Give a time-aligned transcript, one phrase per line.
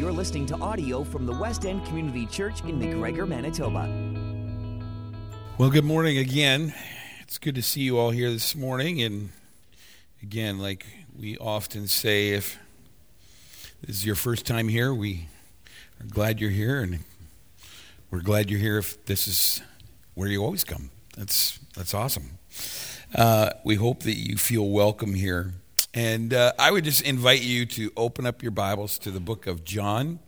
[0.00, 3.86] You're listening to audio from the West End Community Church in McGregor, Manitoba.
[5.58, 6.72] Well, good morning again.
[7.20, 9.02] It's good to see you all here this morning.
[9.02, 9.28] And
[10.22, 12.58] again, like we often say, if
[13.82, 15.28] this is your first time here, we
[16.00, 16.80] are glad you're here.
[16.80, 17.00] And
[18.10, 19.60] we're glad you're here if this is
[20.14, 20.88] where you always come.
[21.14, 22.38] That's, that's awesome.
[23.14, 25.52] Uh, we hope that you feel welcome here.
[25.92, 29.48] And uh, I would just invite you to open up your Bibles to the book
[29.48, 30.20] of John,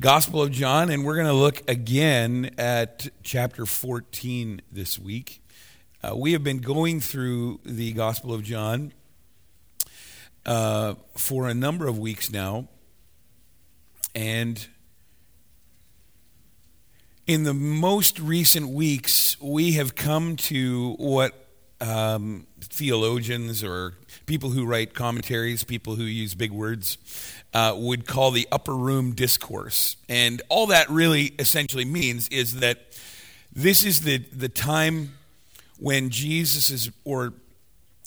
[0.00, 5.44] Gospel of John, and we're going to look again at chapter 14 this week.
[6.02, 8.92] Uh, we have been going through the Gospel of John
[10.44, 12.66] uh, for a number of weeks now,
[14.12, 14.66] and
[17.28, 21.46] in the most recent weeks, we have come to what
[21.80, 23.94] um, theologians or
[24.26, 26.98] people who write commentaries, people who use big words,
[27.54, 29.96] uh, would call the upper room discourse.
[30.08, 32.78] And all that really essentially means is that
[33.52, 35.14] this is the, the time
[35.78, 37.32] when Jesus is, or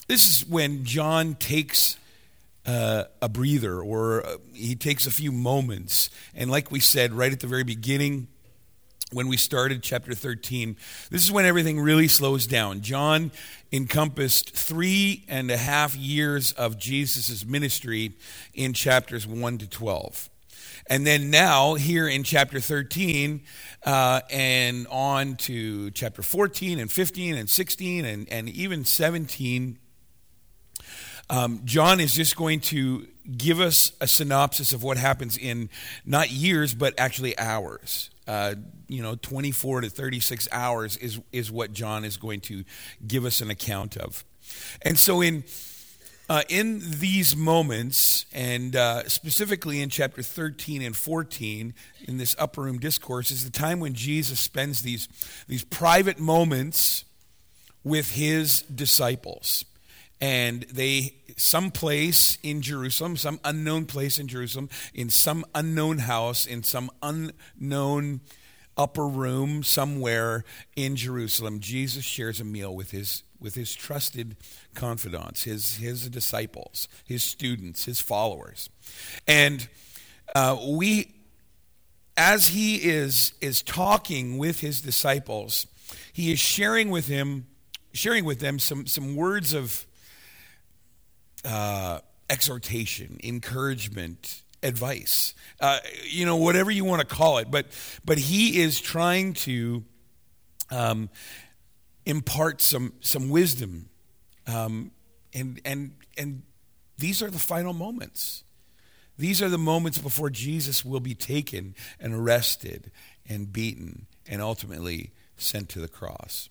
[0.07, 1.97] this is when John takes
[2.65, 6.09] uh, a breather or uh, he takes a few moments.
[6.33, 8.27] And like we said right at the very beginning,
[9.13, 10.75] when we started chapter 13,
[11.09, 12.81] this is when everything really slows down.
[12.81, 13.31] John
[13.71, 18.13] encompassed three and a half years of Jesus' ministry
[18.53, 20.29] in chapters 1 to 12.
[20.87, 23.41] And then now, here in chapter 13,
[23.85, 29.79] uh, and on to chapter 14 and 15 and 16 and, and even 17,
[31.29, 35.69] um, John is just going to give us a synopsis of what happens in
[36.05, 38.55] not years, but actually hours uh,
[38.87, 42.63] you know, 24 to 36 hours is, is what John is going to
[43.05, 44.23] give us an account of.
[44.81, 45.43] And so, in,
[46.29, 51.73] uh, in these moments, and uh, specifically in chapter 13 and 14,
[52.07, 55.07] in this upper room discourse, is the time when Jesus spends these,
[55.47, 57.05] these private moments
[57.83, 59.65] with his disciples
[60.23, 66.45] and they some place in Jerusalem, some unknown place in Jerusalem, in some unknown house,
[66.45, 68.21] in some unknown
[68.77, 70.45] upper room somewhere
[70.77, 74.37] in Jerusalem, Jesus shares a meal with his with his trusted
[74.73, 78.69] confidants, his his disciples, his students, his followers,
[79.27, 79.67] and
[80.35, 81.13] uh, we,
[82.15, 85.67] as he is is talking with his disciples,
[86.13, 87.45] he is sharing with him,
[87.91, 89.85] sharing with them some some words of
[91.45, 91.99] uh,
[92.29, 97.51] exhortation, encouragement, advice, uh, you know, whatever you want to call it.
[97.51, 97.67] But
[98.05, 99.83] but he is trying to
[100.71, 101.09] um,
[102.05, 103.89] impart some some wisdom,
[104.47, 104.91] um,
[105.33, 106.43] and and and
[106.97, 108.43] these are the final moments.
[109.17, 112.91] These are the moments before Jesus will be taken and arrested
[113.29, 116.49] and beaten and ultimately sent to the cross.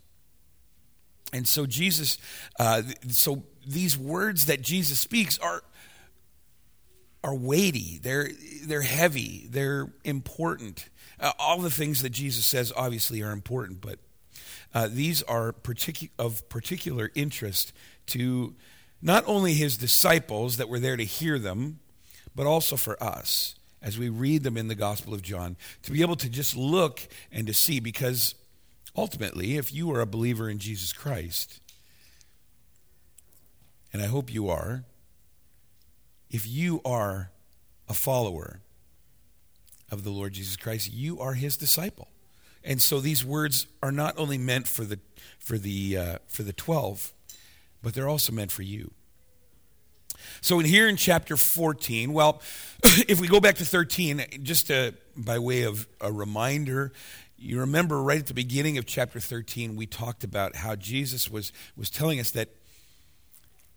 [1.33, 2.19] And so Jesus,
[2.59, 5.63] uh, so these words that Jesus speaks are
[7.25, 7.99] are weighty.
[8.03, 8.31] They're
[8.65, 9.47] they're heavy.
[9.49, 10.89] They're important.
[11.21, 13.99] Uh, all the things that Jesus says obviously are important, but
[14.75, 17.73] uh, these are particu- of particular interest
[18.07, 18.55] to
[19.01, 21.79] not only his disciples that were there to hear them,
[22.35, 26.03] but also for us as we read them in the Gospel of John to be
[26.03, 28.35] able to just look and to see because
[28.97, 31.61] ultimately, if you are a believer in Jesus Christ,
[33.93, 34.85] and I hope you are,
[36.31, 37.31] if you are
[37.89, 38.61] a follower
[39.91, 42.09] of the Lord Jesus Christ, you are his disciple.
[42.65, 44.99] And so these words are not only meant for the,
[45.39, 47.13] for the, uh, for the 12,
[47.83, 48.93] but they're also meant for you.
[50.41, 52.41] So in here in chapter 14, well,
[53.09, 56.93] if we go back to 13, just to, by way of a reminder,
[57.43, 61.53] you remember right at the beginning of chapter 13, we talked about how Jesus was,
[61.77, 62.49] was telling us that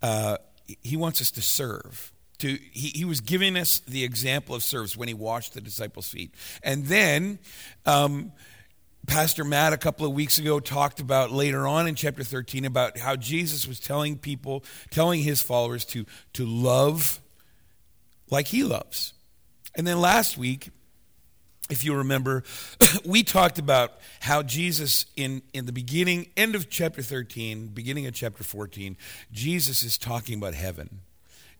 [0.02, 0.38] uh,
[0.82, 2.12] he wants us to serve.
[2.40, 6.10] To, he, he was giving us the example of service when he washed the disciples'
[6.10, 6.36] feet.
[6.62, 7.40] And then
[7.86, 8.34] um,
[9.08, 12.98] Pastor Matt a couple of weeks ago talked about later on in chapter 13 about
[12.98, 17.22] how Jesus was telling people, telling his followers to, to love
[18.30, 19.14] like he loves.
[19.76, 20.70] And then last week,
[21.70, 22.44] if you remember,
[23.06, 28.14] we talked about how Jesus, in, in the beginning, end of chapter 13, beginning of
[28.14, 28.96] chapter 14,
[29.32, 31.02] Jesus is talking about heaven.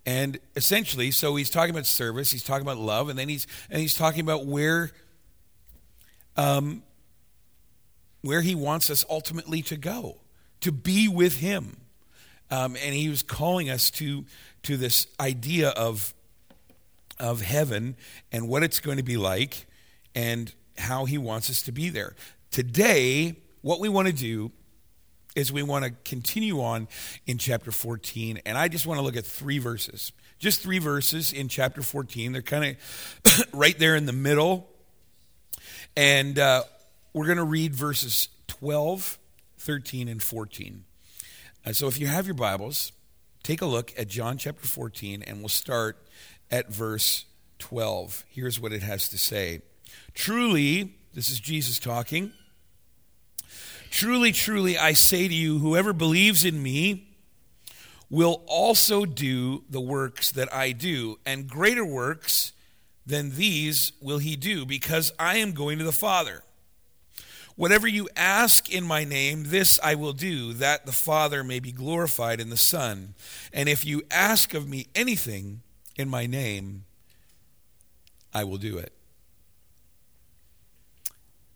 [0.06, 3.82] And essentially, so he's talking about service, he's talking about love, and then he's, and
[3.82, 4.92] he's talking about where,
[6.38, 6.84] um,
[8.22, 10.18] where he wants us ultimately to go,
[10.62, 11.78] to be with him.
[12.52, 14.26] Um, and he was calling us to,
[14.64, 16.14] to this idea of
[17.18, 17.96] of heaven
[18.32, 19.66] and what it's going to be like
[20.16, 22.16] and how he wants us to be there.
[22.50, 24.52] Today, what we want to do
[25.36, 26.88] is we want to continue on
[27.28, 30.14] in chapter 14, and I just want to look at three verses.
[30.40, 32.32] Just three verses in chapter 14.
[32.32, 34.70] They're kind of right there in the middle.
[35.98, 36.64] And uh,
[37.14, 39.18] we're going to read verses 12,
[39.60, 40.84] 13, and 14.
[41.66, 42.92] Uh, so if you have your Bibles,
[43.44, 45.98] take a look at John chapter 14, and we'll start
[46.52, 47.26] at verse
[47.60, 48.26] 12.
[48.30, 49.62] Here's what it has to say
[50.16, 52.32] Truly, this is Jesus talking.
[53.92, 57.10] Truly, truly, I say to you, whoever believes in me
[58.10, 62.54] will also do the works that I do, and greater works
[63.06, 66.44] than these will he do, because I am going to the Father.
[67.56, 71.72] Whatever you ask in my name, this I will do, that the Father may be
[71.72, 73.16] glorified in the Son.
[73.54, 75.62] And if you ask of me anything
[75.96, 76.86] in my name,
[78.34, 78.95] I will do it.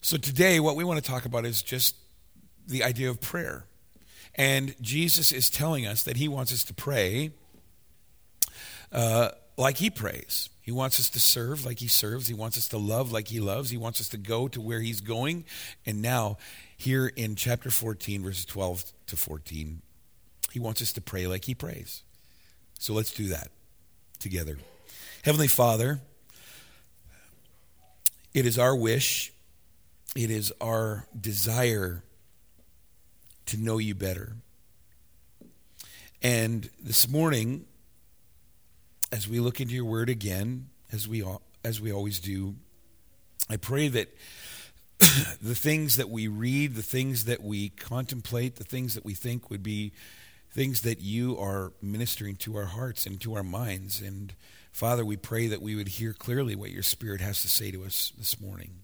[0.01, 1.95] So today, what we want to talk about is just
[2.67, 3.65] the idea of prayer.
[4.35, 7.31] And Jesus is telling us that he wants us to pray
[8.93, 10.49] uh, like he prays.
[10.61, 12.27] He wants us to serve like he serves.
[12.27, 13.71] He wants us to love like he loves.
[13.71, 15.43] He wants us to go to where he's going.
[15.85, 16.37] And now,
[16.77, 19.81] here in chapter 14, verses 12 to 14,
[20.51, 22.03] he wants us to pray like he prays.
[22.77, 23.49] So let's do that
[24.19, 24.57] together.
[25.23, 25.99] Heavenly Father,
[28.33, 29.33] it is our wish,
[30.15, 32.03] it is our desire
[33.47, 34.35] to know you better.
[36.21, 37.65] And this morning,
[39.11, 41.23] as we look into your word again, as we,
[41.63, 42.55] as we always do,
[43.49, 44.09] I pray that
[45.41, 49.49] the things that we read, the things that we contemplate, the things that we think
[49.49, 49.93] would be
[50.51, 54.01] things that you are ministering to our hearts and to our minds.
[54.01, 54.33] And
[54.71, 57.85] Father, we pray that we would hear clearly what your Spirit has to say to
[57.85, 58.81] us this morning.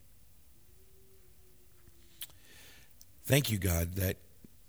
[3.25, 4.18] Thank you, God, that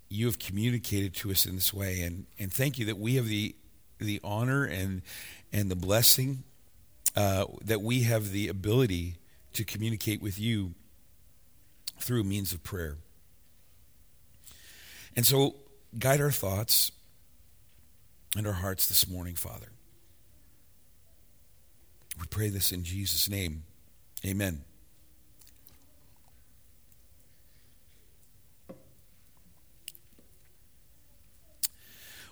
[0.09, 2.01] you have communicated to us in this way.
[2.01, 3.55] And, and thank you that we have the,
[3.99, 5.03] the honor and,
[5.53, 6.43] and the blessing
[7.15, 9.15] uh, that we have the ability
[9.53, 10.73] to communicate with you
[11.99, 12.97] through means of prayer.
[15.15, 15.55] And so,
[15.97, 16.91] guide our thoughts
[18.35, 19.71] and our hearts this morning, Father.
[22.19, 23.63] We pray this in Jesus' name.
[24.25, 24.63] Amen.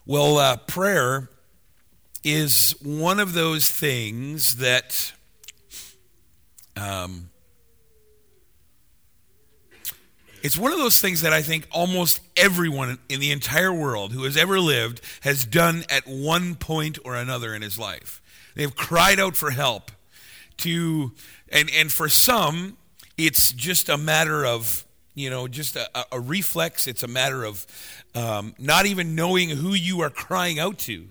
[0.08, 1.30] Well, uh, prayer
[2.24, 5.14] is one of those things that
[6.78, 7.32] um,
[10.44, 14.26] it's one of those things that I think almost everyone in the entire world who
[14.26, 18.22] has ever lived has done at one point or another in his life.
[18.54, 19.90] They've cried out for help
[20.58, 21.14] to
[21.50, 22.78] and and for some
[23.18, 24.85] it's just a matter of
[25.16, 27.66] you know just a, a reflex it's a matter of
[28.14, 31.08] um, not even knowing who you are crying out to.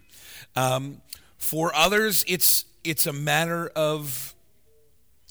[0.56, 1.00] Um,
[1.36, 4.34] for others, it's it's a matter of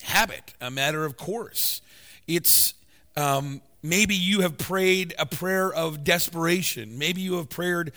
[0.04, 1.82] habit, a matter of course.
[2.28, 2.74] It's
[3.16, 6.98] um, maybe you have prayed a prayer of desperation.
[6.98, 7.92] Maybe you have prayed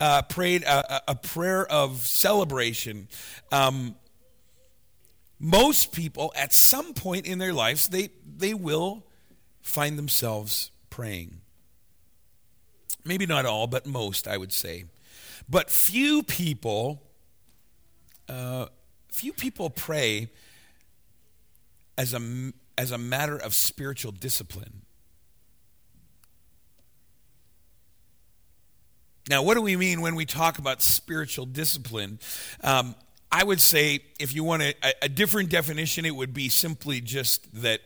[0.00, 3.08] uh, prayed a, a, prayer of celebration.
[3.50, 3.94] Um,
[5.38, 9.04] most people, at some point in their lives, they they will
[9.62, 11.40] find themselves praying.
[13.04, 14.84] Maybe not all, but most, I would say.
[15.48, 17.02] But few people,
[18.28, 18.66] uh,
[19.10, 20.30] few people pray
[21.98, 24.82] as a, as a matter of spiritual discipline.
[29.28, 32.18] Now, what do we mean when we talk about spiritual discipline?
[32.62, 32.94] Um,
[33.30, 37.62] I would say, if you want a, a, different definition, it would be simply just
[37.62, 37.80] that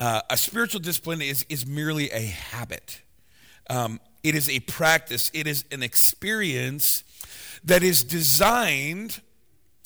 [0.00, 3.02] uh, a spiritual discipline is, is merely a habit.
[3.68, 7.04] Um, it is a practice, it is an experience
[7.62, 9.20] that is designed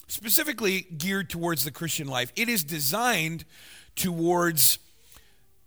[0.07, 2.33] specifically geared towards the Christian life.
[2.37, 3.45] It is designed
[3.97, 4.79] towards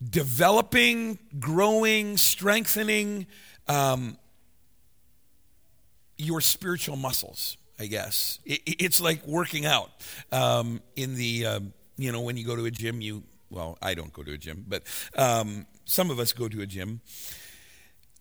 [0.03, 3.27] developing, growing, strengthening
[3.67, 4.17] um,
[6.17, 7.57] your spiritual muscles.
[7.79, 9.89] I guess it, it's like working out.
[10.31, 13.93] Um, in the um, you know when you go to a gym, you well I
[13.93, 14.83] don't go to a gym, but
[15.15, 17.01] um, some of us go to a gym,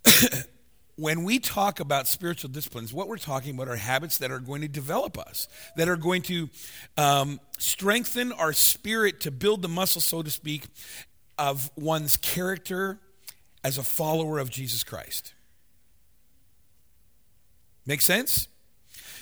[0.96, 4.62] when we talk about spiritual disciplines, what we're talking about are habits that are going
[4.62, 6.48] to develop us, that are going to
[6.96, 10.64] um, strengthen our spirit to build the muscle, so to speak,
[11.38, 12.98] of one's character
[13.62, 15.34] as a follower of Jesus Christ.
[17.84, 18.48] Make sense?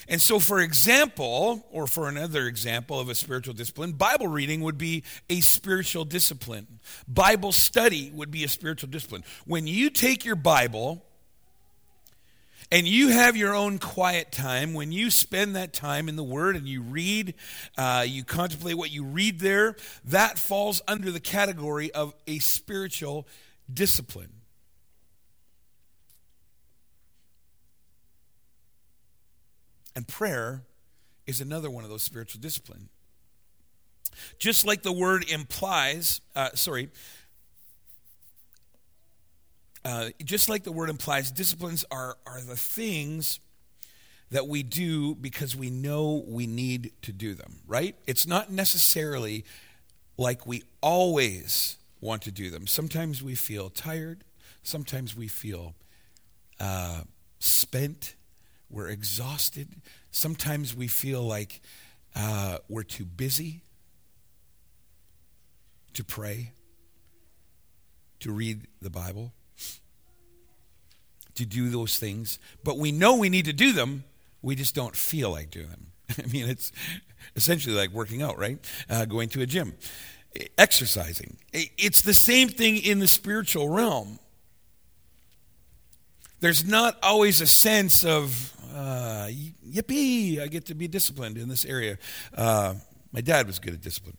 [0.08, 4.78] And so, for example, or for another example of a spiritual discipline, Bible reading would
[4.78, 6.80] be a spiritual discipline.
[7.08, 9.24] Bible study would be a spiritual discipline.
[9.46, 11.04] When you take your Bible
[12.70, 16.56] and you have your own quiet time, when you spend that time in the Word
[16.56, 17.34] and you read,
[17.78, 23.26] uh, you contemplate what you read there, that falls under the category of a spiritual
[23.72, 24.32] discipline.
[29.96, 30.62] And prayer
[31.26, 32.88] is another one of those spiritual disciplines.
[34.38, 36.90] Just like the word implies, uh, sorry,
[39.84, 43.40] uh, just like the word implies, disciplines are, are the things
[44.30, 47.94] that we do because we know we need to do them, right?
[48.06, 49.44] It's not necessarily
[50.16, 52.66] like we always want to do them.
[52.66, 54.24] Sometimes we feel tired,
[54.62, 55.74] sometimes we feel
[56.58, 57.02] uh,
[57.38, 58.14] spent,
[58.74, 59.68] we're exhausted.
[60.10, 61.60] Sometimes we feel like
[62.16, 63.60] uh, we're too busy
[65.94, 66.50] to pray,
[68.18, 69.32] to read the Bible,
[71.36, 72.40] to do those things.
[72.64, 74.04] But we know we need to do them,
[74.42, 75.86] we just don't feel like doing them.
[76.18, 76.72] I mean, it's
[77.36, 78.58] essentially like working out, right?
[78.90, 79.74] Uh, going to a gym,
[80.58, 81.36] exercising.
[81.52, 84.18] It's the same thing in the spiritual realm.
[86.40, 89.28] There's not always a sense of uh,
[89.66, 91.98] yippee, I get to be disciplined in this area.
[92.36, 92.74] Uh,
[93.12, 94.16] my dad was good at discipline.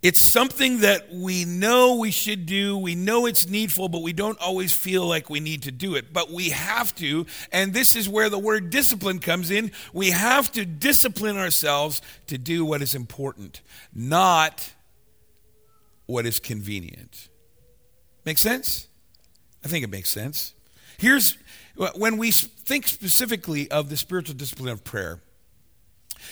[0.00, 2.78] It's something that we know we should do.
[2.78, 6.12] We know it's needful, but we don't always feel like we need to do it.
[6.12, 9.72] But we have to, and this is where the word discipline comes in.
[9.92, 13.60] We have to discipline ourselves to do what is important,
[13.92, 14.72] not
[16.06, 17.28] what is convenient.
[18.24, 18.86] Make sense?
[19.64, 20.54] I think it makes sense.
[20.98, 21.38] Here's
[21.94, 25.20] when we think specifically of the spiritual discipline of prayer,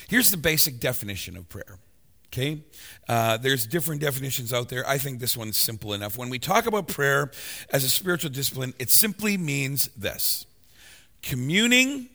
[0.08, 1.78] here's the basic definition of prayer.
[2.26, 2.62] Okay?
[3.08, 4.86] Uh, there's different definitions out there.
[4.86, 6.18] I think this one's simple enough.
[6.18, 7.30] When we talk about prayer
[7.70, 10.46] as a spiritual discipline, it simply means this
[11.22, 12.08] communing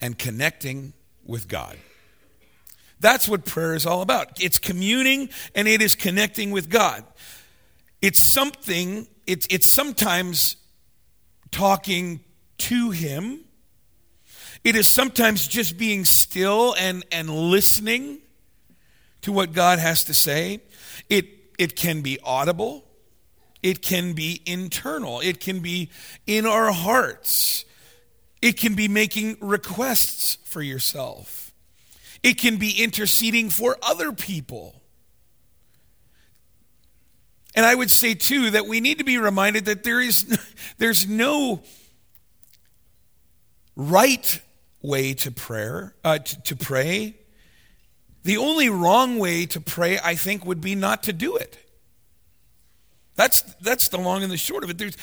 [0.00, 0.92] and connecting
[1.24, 1.76] with God.
[3.00, 4.42] That's what prayer is all about.
[4.42, 7.04] It's communing and it is connecting with God.
[8.02, 10.56] It's something, it's, it's sometimes
[11.54, 12.18] talking
[12.58, 13.44] to Him.
[14.64, 18.18] It is sometimes just being still and, and listening
[19.20, 20.62] to what God has to say.
[21.08, 22.84] It, it can be audible,
[23.62, 25.90] it can be internal, it can be
[26.26, 27.64] in our hearts,
[28.42, 31.52] it can be making requests for yourself,
[32.22, 34.82] it can be interceding for other people.
[37.54, 40.38] And I would say, too, that we need to be reminded that there is,
[40.78, 41.62] there's no
[43.76, 44.40] right
[44.82, 47.16] way to prayer, uh, to, to pray.
[48.24, 51.58] The only wrong way to pray, I think, would be not to do it.
[53.16, 54.78] That's, that's the long and the short of it.
[54.78, 54.96] There's,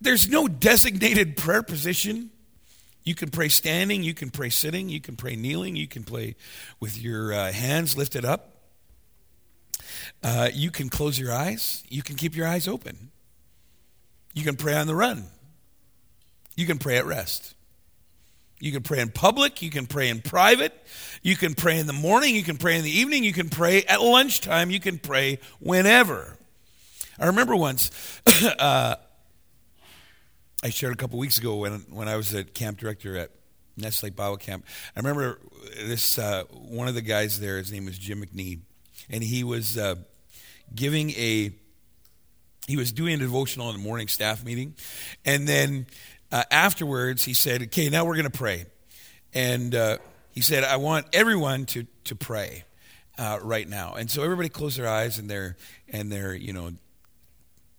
[0.00, 2.30] there's no designated prayer position.
[3.02, 6.36] You can pray standing, you can pray sitting, you can pray kneeling, you can pray
[6.80, 8.53] with your uh, hands lifted up.
[10.22, 11.84] Uh, you can close your eyes.
[11.88, 13.10] You can keep your eyes open.
[14.34, 15.26] You can pray on the run.
[16.56, 17.54] You can pray at rest.
[18.60, 19.62] You can pray in public.
[19.62, 20.72] You can pray in private.
[21.22, 22.34] You can pray in the morning.
[22.34, 23.24] You can pray in the evening.
[23.24, 24.70] You can pray at lunchtime.
[24.70, 26.38] You can pray whenever.
[27.18, 27.90] I remember once,
[28.58, 28.96] uh,
[30.62, 33.30] I shared a couple weeks ago when, when I was a camp director at
[33.76, 34.64] Nest Lake Bible Camp.
[34.96, 35.38] I remember
[35.84, 37.58] this uh, one of the guys there.
[37.58, 38.60] His name was Jim McNee,
[39.10, 39.96] and he was uh,
[40.74, 41.52] giving a
[42.66, 44.74] he was doing a devotional in the morning staff meeting
[45.24, 45.86] and then
[46.32, 48.66] uh, afterwards he said okay now we're going to pray
[49.32, 49.98] and uh,
[50.30, 52.64] he said i want everyone to, to pray
[53.18, 55.56] uh, right now and so everybody closed their eyes and they're
[55.88, 56.72] and they're you know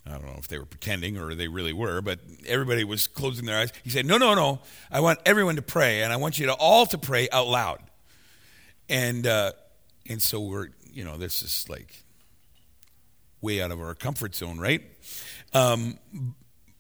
[0.08, 3.46] I don't know if they were pretending or they really were, but everybody was closing
[3.46, 3.74] their eyes.
[3.84, 4.60] He said, "No, no, no!
[4.92, 7.80] I want everyone to pray, and I want you to all to pray out loud."
[8.88, 9.54] And uh,
[10.08, 12.04] and so we're, you know, this is like
[13.42, 14.82] way out of our comfort zone, right?
[15.54, 16.00] Um,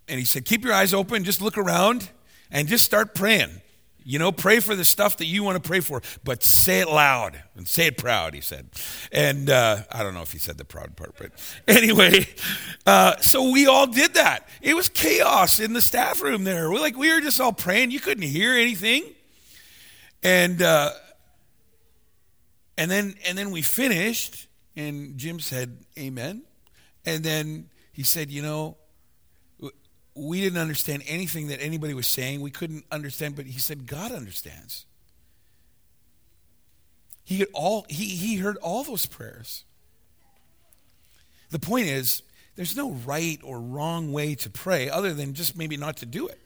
[0.07, 2.09] and he said, Keep your eyes open, just look around,
[2.49, 3.61] and just start praying.
[4.07, 6.87] You know, pray for the stuff that you want to pray for, but say it
[6.87, 8.69] loud and say it proud, he said.
[9.11, 11.31] And uh, I don't know if he said the proud part, but
[11.67, 12.27] anyway,
[12.85, 14.47] uh, so we all did that.
[14.61, 16.69] It was chaos in the staff room there.
[16.69, 17.91] We're like, we were just all praying.
[17.91, 19.03] You couldn't hear anything.
[20.23, 20.91] And, uh,
[22.77, 26.43] and then, and then we finished, and Jim said, Amen.
[27.05, 28.77] And then he said, You know,
[30.15, 32.41] we didn't understand anything that anybody was saying.
[32.41, 34.85] We couldn't understand, but he said, God understands.
[37.23, 39.65] He, all, he, he heard all those prayers.
[41.49, 42.21] The point is,
[42.55, 46.27] there's no right or wrong way to pray other than just maybe not to do
[46.27, 46.39] it.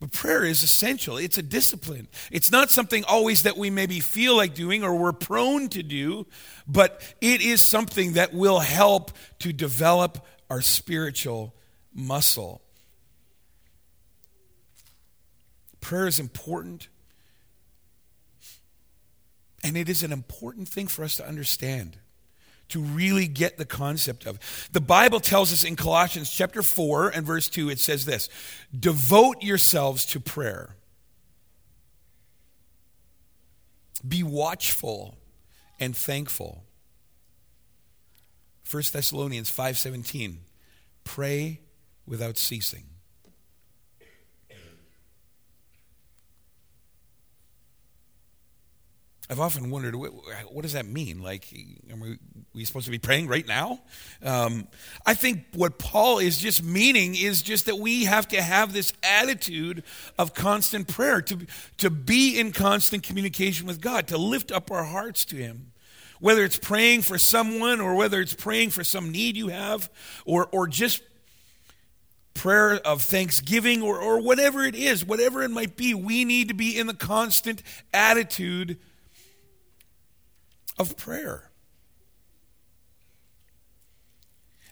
[0.00, 1.18] But prayer is essential.
[1.18, 2.08] It's a discipline.
[2.30, 6.26] It's not something always that we maybe feel like doing or we're prone to do,
[6.66, 11.54] but it is something that will help to develop our spiritual
[11.94, 12.62] muscle.
[15.80, 16.88] Prayer is important.
[19.62, 21.98] And it is an important thing for us to understand,
[22.70, 24.38] to really get the concept of.
[24.72, 28.28] The Bible tells us in Colossians chapter 4 and verse 2, it says this
[28.78, 30.76] Devote yourselves to prayer.
[34.06, 35.18] Be watchful
[35.78, 36.64] and thankful.
[38.70, 40.38] 1 Thessalonians 5:17
[41.04, 41.60] Pray
[42.06, 42.89] without ceasing.
[49.30, 50.10] I've often wondered, what,
[50.52, 51.22] what, does that mean?
[51.22, 51.46] Like,
[51.88, 52.16] are
[52.52, 53.80] we, supposed to be praying right now?
[54.24, 54.66] Um,
[55.06, 58.92] I think what Paul is just meaning is just that we have to have this
[59.04, 59.84] attitude
[60.18, 61.46] of constant prayer, to,
[61.76, 65.70] to be in constant communication with God, to lift up our hearts to Him.
[66.18, 69.88] Whether it's praying for someone or whether it's praying for some need you have
[70.24, 71.04] or, or just
[72.34, 76.54] prayer of thanksgiving or, or whatever it is, whatever it might be, we need to
[76.54, 77.62] be in the constant
[77.94, 78.76] attitude
[80.80, 81.50] of prayer.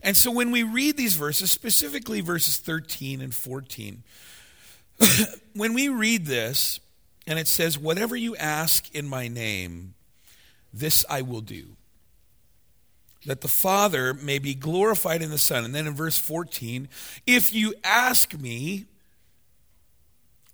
[0.03, 4.03] And so when we read these verses, specifically verses 13 and 14,
[5.55, 6.81] when we read this,
[7.27, 9.93] and it says, Whatever you ask in my name,
[10.73, 11.77] this I will do.
[13.27, 15.63] That the Father may be glorified in the Son.
[15.63, 16.89] And then in verse 14,
[17.27, 18.87] if you ask me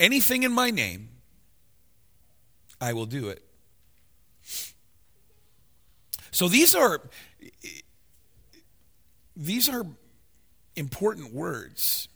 [0.00, 1.10] anything in my name,
[2.80, 3.43] I will do it.
[6.34, 7.00] So these are
[9.36, 9.86] these are
[10.74, 12.08] important words.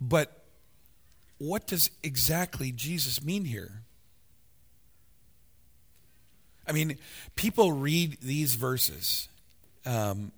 [0.00, 0.42] But
[1.36, 3.82] what does exactly Jesus mean here?
[6.66, 6.96] I mean,
[7.36, 9.28] people read these verses.
[9.84, 10.32] Um,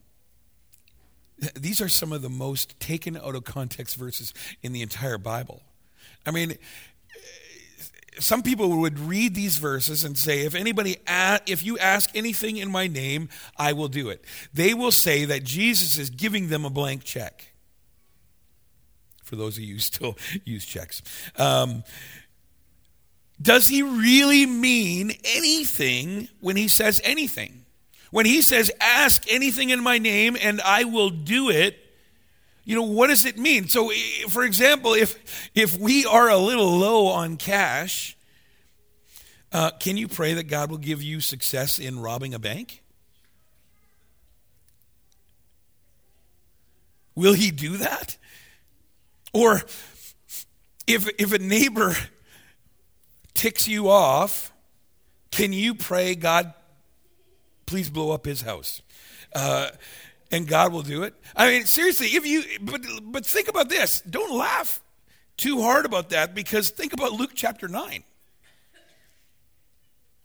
[1.55, 5.63] these are some of the most taken out of context verses in the entire Bible.
[6.27, 6.57] I mean,
[8.19, 10.99] some people would read these verses and say, if anybody,
[11.47, 14.25] if you ask anything in my name, I will do it.
[14.53, 17.53] They will say that Jesus is giving them a blank check.
[19.23, 21.03] For those of you still use checks.
[21.37, 21.85] Um,
[23.41, 27.65] does he really mean anything when he says anything?
[28.11, 31.82] When he says, ask anything in my name and I will do it,
[32.65, 33.69] you know, what does it mean?
[33.69, 33.91] So,
[34.29, 38.17] for example, if, if we are a little low on cash,
[39.53, 42.83] uh, can you pray that God will give you success in robbing a bank?
[47.15, 48.17] Will he do that?
[49.33, 49.63] Or
[50.87, 51.95] if, if a neighbor
[53.35, 54.53] ticks you off,
[55.31, 56.55] can you pray, God,
[57.67, 58.83] please blow up his house?
[59.35, 59.71] Uh,
[60.33, 61.15] and God will do it.
[61.37, 64.01] I mean, seriously, if you, but, but think about this.
[64.01, 64.81] Don't laugh
[65.37, 68.03] too hard about that because think about Luke chapter 9.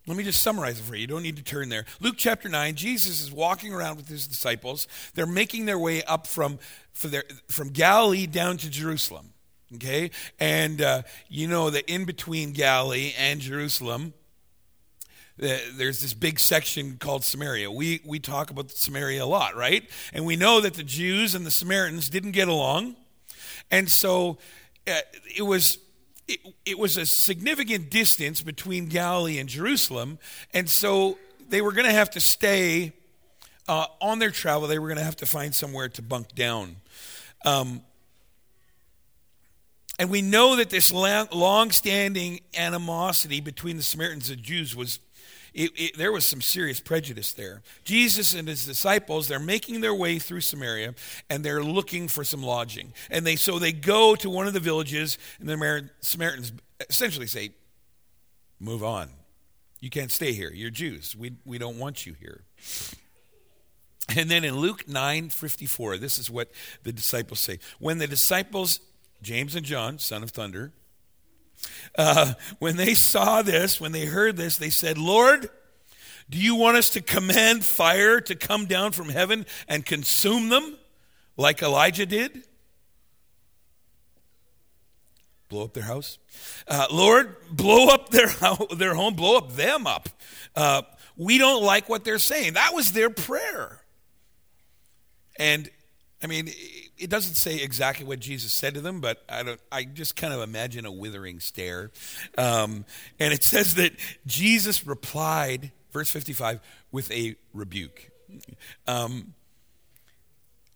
[0.08, 1.02] Let me just summarize it for you.
[1.02, 1.86] You don't need to turn there.
[2.00, 4.88] Luke chapter 9, Jesus is walking around with his disciples.
[5.16, 6.60] They're making their way up from,
[7.04, 9.34] their, from Galilee down to Jerusalem.
[9.76, 10.12] Okay?
[10.40, 14.14] And uh, you know that in between Galilee and Jerusalem,
[15.38, 17.70] there's this big section called Samaria.
[17.70, 19.88] We, we talk about Samaria a lot, right?
[20.14, 22.96] And we know that the Jews and the Samaritans didn't get along.
[23.70, 24.38] And so
[24.88, 25.00] uh,
[25.36, 25.80] it was.
[26.30, 30.20] It, it was a significant distance between Galilee and Jerusalem,
[30.54, 32.92] and so they were going to have to stay
[33.70, 34.68] uh, on their travel.
[34.68, 36.76] They were going to have to find somewhere to bunk down.
[37.46, 37.82] Um,
[40.00, 45.00] and we know that this long standing animosity between the Samaritans and Jews was
[45.54, 47.62] it, it, there was some serious prejudice there.
[47.84, 50.94] Jesus and his disciples, they're making their way through Samaria
[51.30, 52.94] and they're looking for some lodging.
[53.10, 56.52] And they so they go to one of the villages, and the Samaritans
[56.90, 57.52] essentially say,
[58.60, 59.10] Move on.
[59.80, 60.52] You can't stay here.
[60.52, 61.16] You're Jews.
[61.16, 62.44] We, we don't want you here.
[64.16, 66.52] And then in Luke 9 54, this is what
[66.84, 67.60] the disciples say.
[67.80, 68.80] When the disciples,
[69.22, 70.72] James and John, son of thunder,
[71.98, 75.50] uh, when they saw this, when they heard this, they said, Lord,
[76.30, 80.78] Do you want us to command fire to come down from heaven and consume them
[81.38, 82.44] like Elijah did?
[85.48, 86.18] Blow up their house?
[86.68, 88.28] Uh, Lord, blow up their,
[88.76, 90.10] their home, blow up them up.
[90.54, 90.82] Uh,
[91.16, 92.54] we don't like what they're saying.
[92.54, 93.82] That was their prayer.
[95.40, 95.70] And
[96.22, 96.50] I mean,
[96.98, 99.60] it doesn't say exactly what Jesus said to them, but I don't.
[99.72, 101.92] I just kind of imagine a withering stare,
[102.38, 102.86] um,
[103.20, 103.94] and it says that
[104.26, 106.60] Jesus replied, verse fifty-five,
[106.92, 108.10] with a rebuke.
[108.88, 109.34] Um,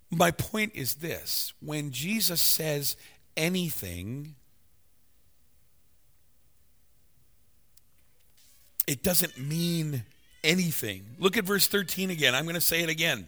[0.10, 2.96] my point is this: when Jesus says
[3.36, 4.36] anything,
[8.88, 10.04] it doesn't mean
[10.44, 11.06] anything.
[11.18, 12.36] Look at verse thirteen again.
[12.36, 13.28] I'm going to say it again.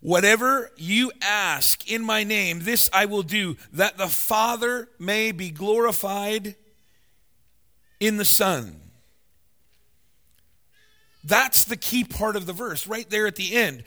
[0.00, 5.50] Whatever you ask in my name, this I will do, that the Father may be
[5.50, 6.54] glorified
[7.98, 8.80] in the Son.
[11.24, 13.82] That's the key part of the verse, right there at the end.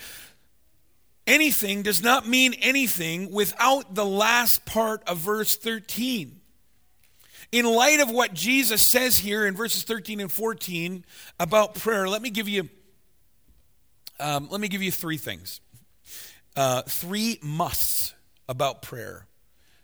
[1.25, 6.41] Anything does not mean anything without the last part of verse 13.
[7.53, 11.05] In light of what Jesus says here in verses 13 and 14
[11.39, 12.69] about prayer, let me give you
[14.19, 15.61] um, let me give you three things
[16.55, 18.13] uh, three musts
[18.47, 19.27] about prayer.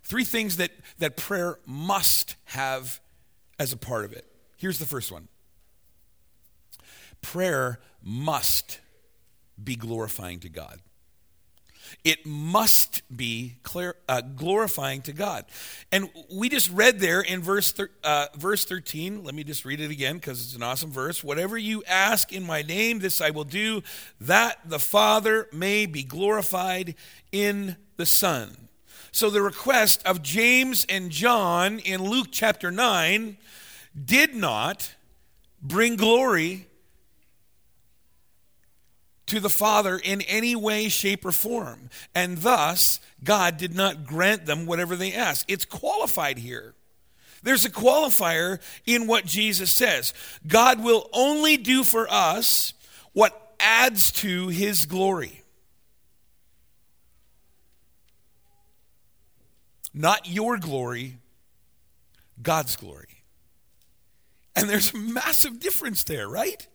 [0.04, 3.00] Three things that, that prayer must have
[3.60, 4.26] as a part of it.
[4.58, 5.28] Here's the first one
[7.22, 8.80] prayer must
[9.62, 10.80] be glorifying to God.
[12.04, 15.46] It must be clear, uh, glorifying to God.
[15.92, 19.24] And we just read there in verse, thir- uh, verse 13.
[19.24, 21.24] Let me just read it again because it's an awesome verse.
[21.24, 23.82] Whatever you ask in my name, this I will do,
[24.22, 26.96] that the Father may be glorified
[27.32, 28.68] in the Son.
[29.12, 33.38] So the request of James and John in Luke chapter 9
[34.06, 34.94] did not
[35.62, 36.67] bring glory
[39.28, 41.90] to the Father in any way, shape, or form.
[42.16, 45.46] And thus, God did not grant them whatever they asked.
[45.48, 46.74] It's qualified here.
[47.44, 50.14] There's a qualifier in what Jesus says
[50.46, 52.74] God will only do for us
[53.14, 55.44] what adds to his glory.
[59.94, 61.18] Not your glory,
[62.42, 63.24] God's glory.
[64.56, 66.68] And there's a massive difference there, right?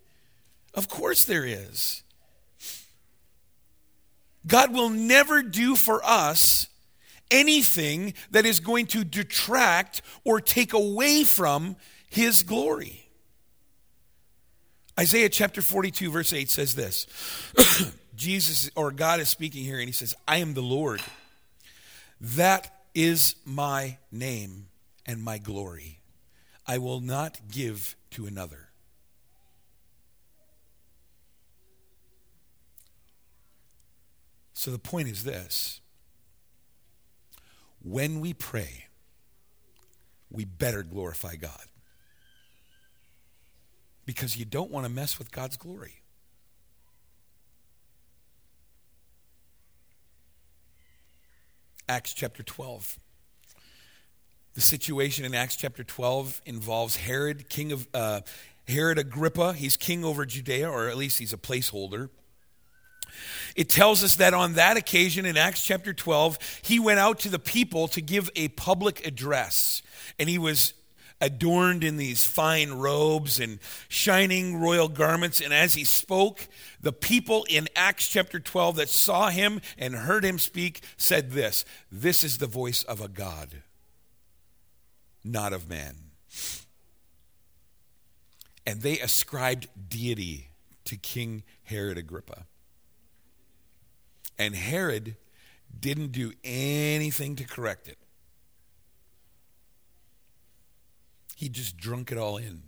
[0.74, 2.01] Of course there is.
[4.46, 6.68] God will never do for us
[7.30, 11.76] anything that is going to detract or take away from
[12.10, 13.08] his glory.
[14.98, 17.06] Isaiah chapter 42, verse 8 says this
[18.14, 21.00] Jesus or God is speaking here, and he says, I am the Lord.
[22.20, 24.68] That is my name
[25.06, 25.98] and my glory.
[26.66, 28.68] I will not give to another.
[34.62, 35.80] So the point is this
[37.82, 38.84] when we pray,
[40.30, 41.64] we better glorify God.
[44.06, 45.94] Because you don't want to mess with God's glory.
[51.88, 53.00] Acts chapter 12.
[54.54, 58.20] The situation in Acts chapter 12 involves Herod, king of uh,
[58.68, 59.54] Herod Agrippa.
[59.54, 62.10] He's king over Judea, or at least he's a placeholder.
[63.56, 67.28] It tells us that on that occasion in Acts chapter 12, he went out to
[67.28, 69.82] the people to give a public address.
[70.18, 70.74] And he was
[71.22, 75.40] adorned in these fine robes and shining royal garments.
[75.40, 76.48] And as he spoke,
[76.80, 81.64] the people in Acts chapter 12 that saw him and heard him speak said this
[81.90, 83.62] This is the voice of a God,
[85.24, 85.96] not of man.
[88.66, 90.50] And they ascribed deity
[90.84, 92.46] to King Herod Agrippa.
[94.38, 95.16] And Herod
[95.78, 97.98] didn't do anything to correct it.
[101.36, 102.62] He just drunk it all in.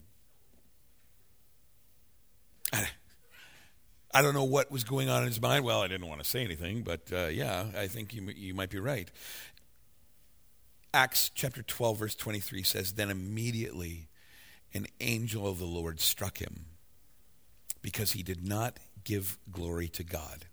[4.12, 5.64] I, don't know what was going on in his mind.
[5.64, 8.70] Well, I didn't want to say anything, but uh, yeah, I think you, you might
[8.70, 9.08] be right.
[10.92, 14.08] Acts chapter 12, verse 23 says, Then immediately
[14.72, 16.66] an angel of the Lord struck him
[17.80, 20.46] because he did not give glory to God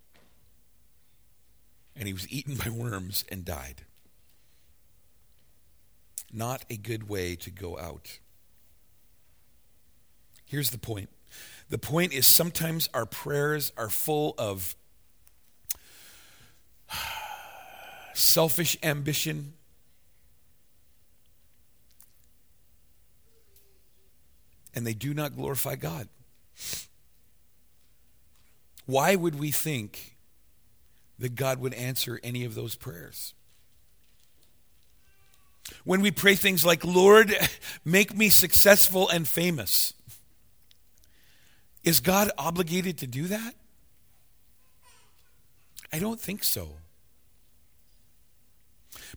[2.02, 3.84] and he was eaten by worms and died.
[6.34, 8.18] Not a good way to go out.
[10.46, 11.10] Here's the point
[11.70, 14.76] the point is sometimes our prayers are full of
[18.16, 19.54] selfish ambition.
[24.74, 26.08] And they do not glorify God.
[28.88, 30.11] why would we think
[31.22, 33.34] that God would answer any of those prayers?
[35.84, 37.34] When we pray things like, Lord,
[37.86, 39.94] make me successful and famous,
[41.84, 43.56] is God obligated to do that?
[45.94, 46.74] I don't think so.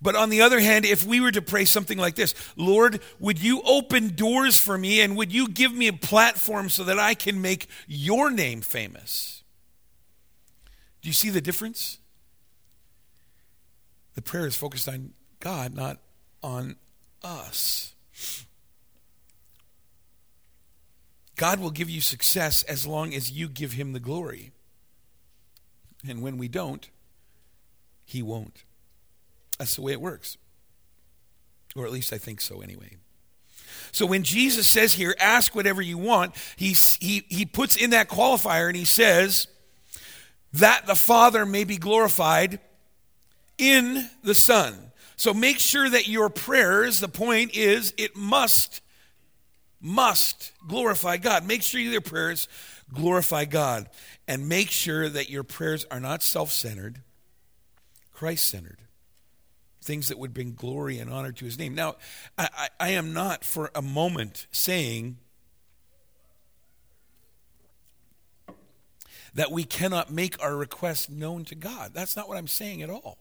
[0.02, 3.40] But on the other hand, if we were to pray something like this Lord, would
[3.40, 7.14] you open doors for me and would you give me a platform so that I
[7.14, 9.43] can make your name famous?
[11.04, 11.98] Do you see the difference?
[14.14, 15.98] The prayer is focused on God, not
[16.42, 16.76] on
[17.22, 17.94] us.
[21.36, 24.52] God will give you success as long as you give him the glory.
[26.08, 26.88] And when we don't,
[28.06, 28.64] he won't.
[29.58, 30.38] That's the way it works.
[31.76, 32.96] Or at least I think so anyway.
[33.92, 38.08] So when Jesus says here, ask whatever you want, he, he, he puts in that
[38.08, 39.48] qualifier and he says,
[40.54, 42.60] that the Father may be glorified
[43.58, 44.92] in the Son.
[45.16, 48.80] So make sure that your prayers, the point is, it must,
[49.80, 51.46] must glorify God.
[51.46, 52.48] Make sure your prayers
[52.92, 53.88] glorify God.
[54.26, 57.02] And make sure that your prayers are not self centered,
[58.12, 58.78] Christ centered
[59.82, 61.74] things that would bring glory and honor to his name.
[61.74, 61.96] Now,
[62.38, 65.18] I, I, I am not for a moment saying
[69.34, 71.92] that we cannot make our requests known to God.
[71.92, 73.18] That's not what I'm saying at all.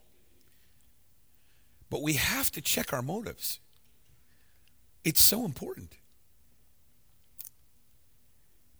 [1.90, 3.60] But we have to check our motives.
[5.04, 5.94] It's so important.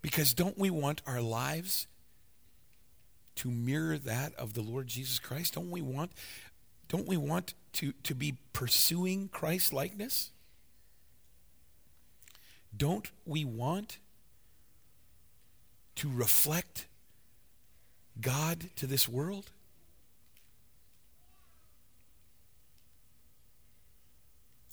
[0.02, 1.88] Because don't we want our lives
[3.36, 5.56] to mirror that of the Lord Jesus Christ?
[5.56, 6.12] Don't we want
[6.90, 10.30] don't we want to, to be pursuing Christ likeness?
[12.76, 13.98] Don't we want
[15.96, 16.86] to reflect
[18.20, 19.52] God to this world?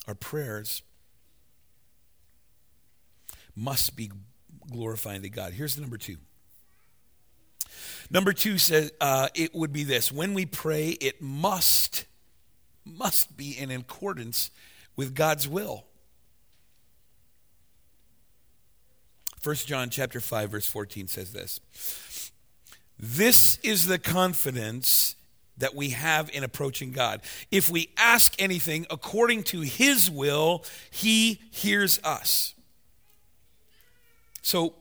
[0.06, 0.82] Our prayers
[3.54, 4.10] must be
[4.70, 5.52] glorifying to God.
[5.52, 6.16] Here's the number two.
[8.10, 12.06] Number two says uh, it would be this when we pray, it must
[12.84, 14.50] must be in accordance
[14.96, 15.84] with God's will.
[19.42, 21.60] 1 John chapter 5 verse 14 says this.
[23.00, 25.16] This is the confidence
[25.56, 27.22] that we have in approaching God.
[27.50, 32.54] If we ask anything according to his will, he hears us.
[34.42, 34.74] So,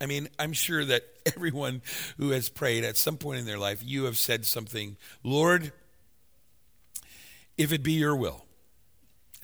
[0.00, 1.02] I mean, I'm sure that
[1.36, 1.80] everyone
[2.18, 5.72] who has prayed at some point in their life, you have said something, Lord,
[7.56, 8.44] if it be your will.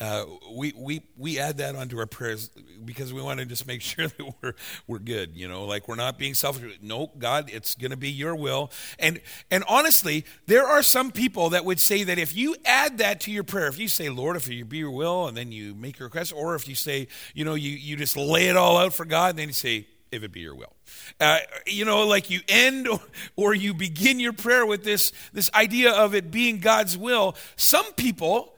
[0.00, 2.50] Uh, we, we, we add that onto our prayers
[2.84, 4.54] because we want to just make sure that we're,
[4.86, 6.78] we're good, you know, like we're not being selfish.
[6.80, 8.70] No, God, it's going to be your will.
[8.98, 13.20] And, and honestly, there are some people that would say that if you add that
[13.20, 15.74] to your prayer, if you say, Lord, if it be your will, and then you
[15.74, 18.76] make your request, or if you say, you know, you, you just lay it all
[18.78, 20.72] out for God, and then you say, if it be your will.
[21.20, 23.00] Uh, you know, like you end or,
[23.36, 27.36] or you begin your prayer with this, this idea of it being God's will.
[27.56, 28.54] Some people,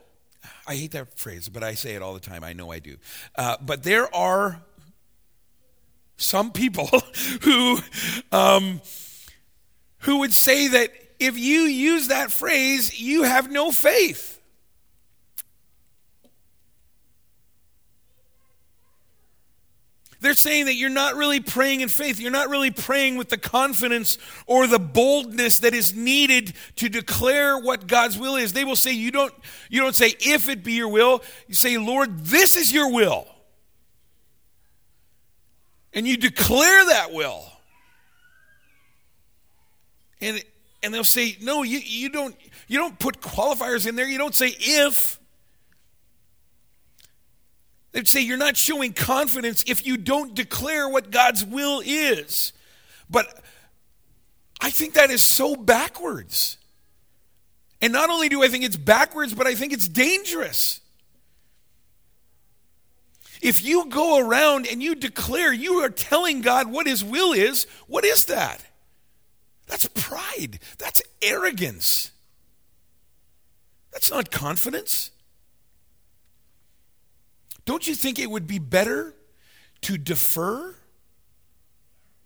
[0.71, 2.45] I hate that phrase, but I say it all the time.
[2.45, 2.95] I know I do.
[3.35, 4.61] Uh, but there are
[6.15, 6.87] some people
[7.41, 7.79] who,
[8.31, 8.79] um,
[9.99, 14.30] who would say that if you use that phrase, you have no faith.
[20.21, 22.19] They're saying that you're not really praying in faith.
[22.19, 27.57] You're not really praying with the confidence or the boldness that is needed to declare
[27.57, 28.53] what God's will is.
[28.53, 29.33] They will say you don't
[29.69, 33.27] you don't say if it be your will, you say Lord, this is your will.
[35.91, 37.43] And you declare that will.
[40.21, 40.43] And
[40.83, 42.35] and they'll say no, you you don't
[42.67, 44.07] you don't put qualifiers in there.
[44.07, 45.19] You don't say if
[47.91, 52.53] They'd say you're not showing confidence if you don't declare what God's will is.
[53.09, 53.43] But
[54.61, 56.57] I think that is so backwards.
[57.81, 60.79] And not only do I think it's backwards, but I think it's dangerous.
[63.41, 67.65] If you go around and you declare, you are telling God what His will is,
[67.87, 68.63] what is that?
[69.67, 70.59] That's pride.
[70.77, 72.11] That's arrogance.
[73.91, 75.09] That's not confidence.
[77.65, 79.13] Don't you think it would be better
[79.81, 80.75] to defer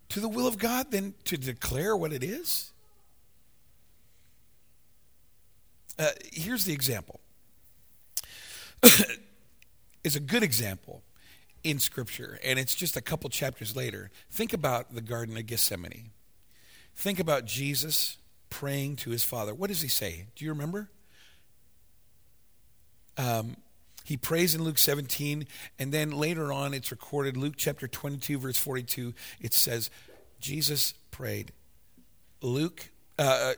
[0.10, 2.72] to the will of God than to declare what it is?
[5.98, 7.20] Uh, here's the example.
[10.04, 11.04] it's a good example
[11.64, 14.12] in Scripture, and it's just a couple chapters later.
[14.30, 16.12] Think about the Garden of Gethsemane.
[16.96, 18.18] think about Jesus
[18.50, 19.54] praying to his Father.
[19.54, 20.28] What does he say?
[20.36, 20.90] Do you remember?
[23.18, 23.58] Um,
[24.06, 25.48] he prays in Luke 17,
[25.80, 29.90] and then later on it's recorded, Luke chapter 22, verse 42, it says,
[30.40, 31.52] Jesus prayed.
[32.40, 33.54] Luke, uh, uh,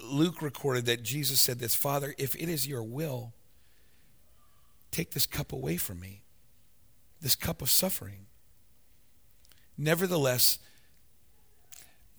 [0.00, 3.34] Luke recorded that Jesus said this Father, if it is your will,
[4.90, 6.22] take this cup away from me,
[7.20, 8.24] this cup of suffering.
[9.76, 10.58] Nevertheless,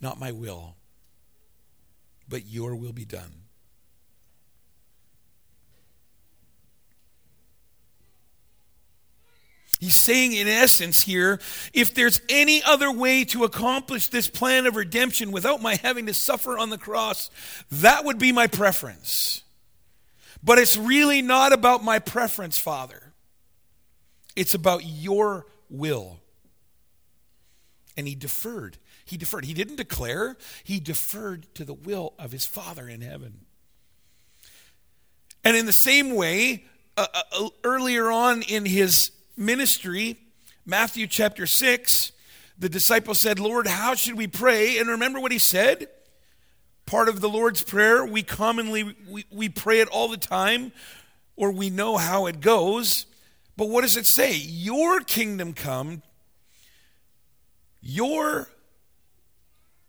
[0.00, 0.76] not my will,
[2.28, 3.45] but your will be done.
[9.78, 11.38] He's saying, in essence, here,
[11.74, 16.14] if there's any other way to accomplish this plan of redemption without my having to
[16.14, 17.30] suffer on the cross,
[17.70, 19.42] that would be my preference.
[20.42, 23.12] But it's really not about my preference, Father.
[24.34, 26.20] It's about your will.
[27.96, 28.78] And he deferred.
[29.04, 29.44] He deferred.
[29.44, 33.44] He didn't declare, he deferred to the will of his Father in heaven.
[35.44, 36.64] And in the same way,
[36.96, 40.16] uh, uh, earlier on in his ministry,
[40.64, 42.12] Matthew chapter 6,
[42.58, 44.78] the disciples said, Lord, how should we pray?
[44.78, 45.88] And remember what he said?
[46.86, 50.72] Part of the Lord's Prayer, we commonly we, we pray it all the time,
[51.34, 53.06] or we know how it goes.
[53.56, 54.36] But what does it say?
[54.36, 56.02] Your kingdom come,
[57.80, 58.48] your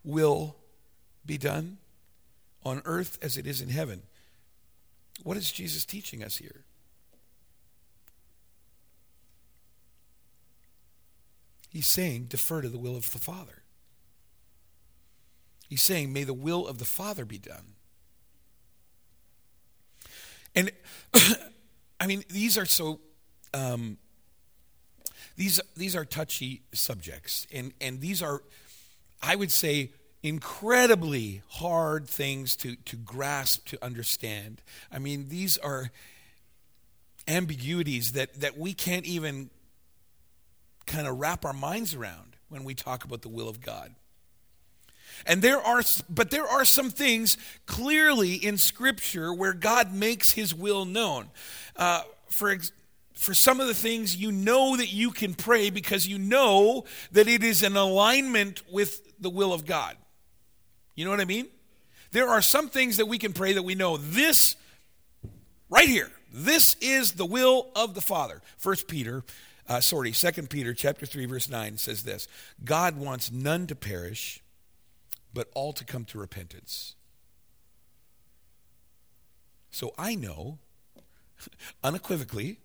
[0.04, 0.56] will
[1.24, 1.78] be done
[2.64, 4.02] on earth as it is in heaven.
[5.22, 6.64] What is Jesus teaching us here?
[11.68, 13.62] He's saying, defer to the will of the Father.
[15.68, 17.74] He's saying, may the will of the Father be done.
[20.54, 20.72] And
[22.00, 23.00] I mean, these are so
[23.54, 23.98] um,
[25.36, 28.42] these these are touchy subjects, and and these are,
[29.22, 34.62] I would say, incredibly hard things to to grasp to understand.
[34.90, 35.90] I mean, these are
[37.26, 39.50] ambiguities that that we can't even
[40.88, 43.94] kind of wrap our minds around when we talk about the will of God.
[45.26, 50.54] And there are, but there are some things clearly in Scripture where God makes His
[50.54, 51.28] will known.
[51.76, 52.56] Uh, for
[53.14, 57.26] for some of the things you know that you can pray because you know that
[57.26, 59.96] it is in alignment with the will of God.
[60.94, 61.48] You know what I mean?
[62.12, 64.54] There are some things that we can pray that we know this
[65.68, 66.12] right here.
[66.32, 68.40] This is the will of the Father.
[68.56, 69.24] First Peter
[69.68, 72.26] uh, sorry, 2 Peter chapter 3, verse 9 says this
[72.64, 74.42] God wants none to perish,
[75.34, 76.94] but all to come to repentance.
[79.70, 80.58] So I know,
[81.84, 82.58] unequivocally,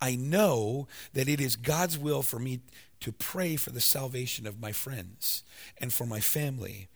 [0.00, 2.60] I know that it is God's will for me
[3.00, 5.44] to pray for the salvation of my friends
[5.80, 6.88] and for my family.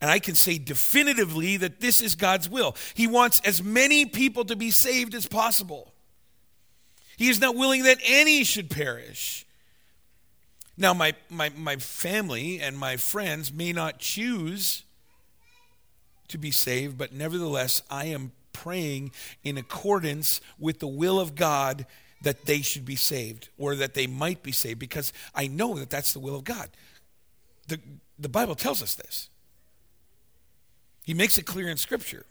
[0.00, 2.76] And I can say definitively that this is God's will.
[2.94, 5.94] He wants as many people to be saved as possible.
[7.16, 9.46] He is not willing that any should perish.
[10.76, 14.84] Now, my, my, my family and my friends may not choose
[16.28, 21.86] to be saved, but nevertheless, I am praying in accordance with the will of God
[22.22, 25.90] that they should be saved or that they might be saved because I know that
[25.90, 26.68] that's the will of God.
[27.68, 27.80] The,
[28.18, 29.28] the Bible tells us this,
[31.04, 32.26] He makes it clear in Scripture.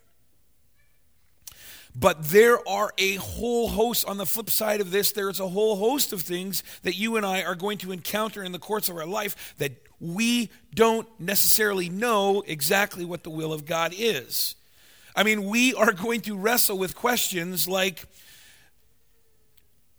[1.95, 5.77] But there are a whole host, on the flip side of this, there's a whole
[5.77, 8.97] host of things that you and I are going to encounter in the course of
[8.97, 14.55] our life that we don't necessarily know exactly what the will of God is.
[15.15, 18.03] I mean, we are going to wrestle with questions like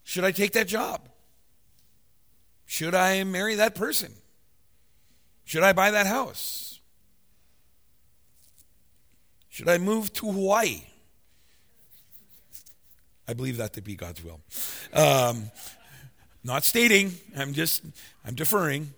[0.05, 1.09] Should I take that job?
[2.67, 4.13] Should I marry that person?
[5.45, 6.81] Should I buy that house?
[9.49, 10.83] Should I move to Hawaii?
[13.29, 14.41] I believe that to be God's will.
[14.93, 15.51] Um,
[16.45, 17.83] not stating, I'm just,
[18.25, 18.95] I'm deferring.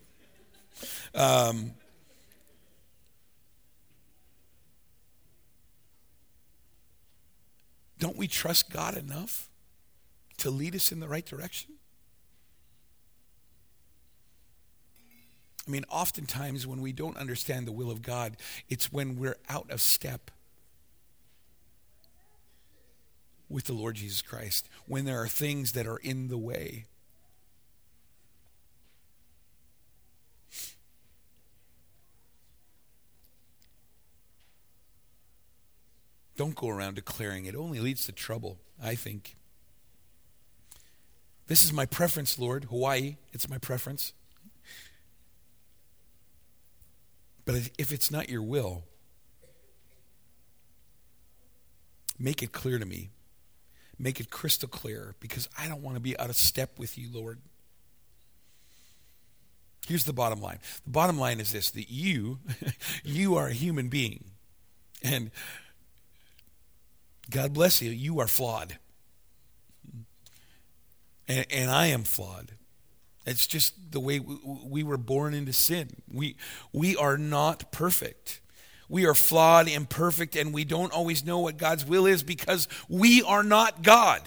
[1.15, 1.73] Um,
[7.99, 9.49] don't we trust God enough
[10.39, 11.73] to lead us in the right direction?
[15.67, 18.37] I mean, oftentimes when we don't understand the will of God,
[18.71, 20.31] it's when we're out of step
[23.49, 26.85] with the Lord Jesus Christ when there are things that are in the way.
[36.37, 39.37] Don't go around declaring it only leads to trouble, I think.
[41.49, 42.65] This is my preference, Lord.
[42.65, 44.13] Hawaii, it's my preference.
[47.45, 48.85] But if it's not your will,
[52.19, 53.11] make it clear to me.
[53.99, 57.09] Make it crystal clear because I don't want to be out of step with you,
[57.13, 57.41] Lord.
[59.87, 60.59] Here's the bottom line.
[60.85, 62.39] The bottom line is this that you
[63.05, 64.25] you are a human being.
[65.03, 65.31] And
[67.31, 68.79] God bless you, you are flawed.
[71.27, 72.53] And, and I am flawed.
[73.27, 75.89] It's just the way we, we were born into sin.
[76.11, 76.37] We,
[76.73, 78.41] we are not perfect.
[78.89, 83.23] We are flawed, imperfect, and we don't always know what God's will is because we
[83.23, 84.23] are not God.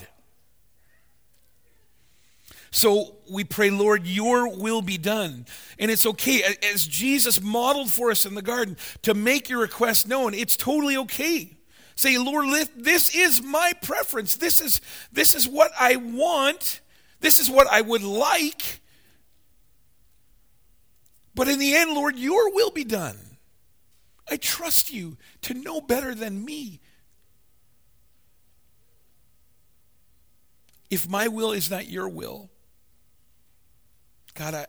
[2.70, 5.44] So we pray, Lord, your will be done.
[5.78, 6.42] And it's okay,
[6.72, 10.32] as Jesus modeled for us in the garden, to make your request known.
[10.32, 11.50] It's totally okay.
[11.96, 14.36] Say, Lord, this is my preference.
[14.36, 14.80] This is,
[15.12, 16.80] this is what I want.
[17.20, 18.80] This is what I would like.
[21.34, 23.18] But in the end, Lord, your will be done.
[24.30, 26.80] I trust you to know better than me.
[30.90, 32.50] If my will is not your will,
[34.34, 34.66] God, I,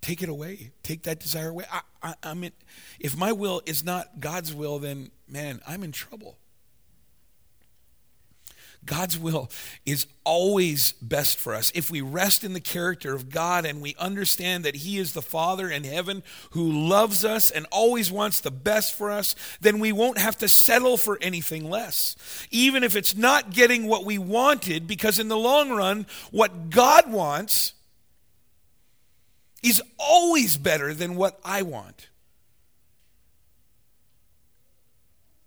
[0.00, 0.72] take it away.
[0.82, 1.64] Take that desire away.
[1.70, 2.52] I, I, I'm in,
[2.98, 6.38] if my will is not God's will, then man, I'm in trouble.
[8.88, 9.50] God's will
[9.84, 11.70] is always best for us.
[11.74, 15.22] If we rest in the character of God and we understand that He is the
[15.22, 16.22] Father in heaven
[16.52, 20.48] who loves us and always wants the best for us, then we won't have to
[20.48, 22.16] settle for anything less.
[22.50, 27.12] Even if it's not getting what we wanted, because in the long run, what God
[27.12, 27.74] wants
[29.62, 32.08] is always better than what I want.